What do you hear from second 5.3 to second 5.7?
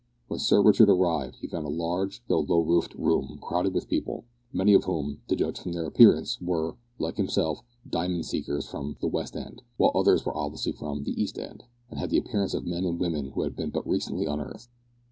judge